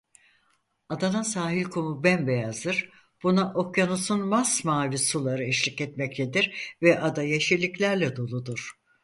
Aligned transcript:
Adanın 0.89 1.21
sahil 1.21 1.63
kumu 1.63 2.03
bembeyazdır 2.03 2.89
buna 3.23 3.53
okyanusun 3.53 4.19
masmavi 4.27 4.97
suları 4.97 5.43
eşlik 5.43 5.81
etmektedir 5.81 6.73
ve 6.81 6.99
ada 6.99 7.23
yeşilliklerle 7.23 8.15
doludur. 8.15 8.71